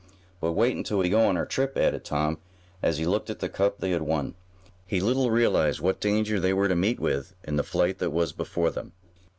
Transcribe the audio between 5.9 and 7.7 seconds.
danger they were to meet with in the